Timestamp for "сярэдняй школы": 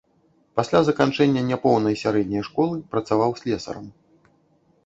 2.05-2.75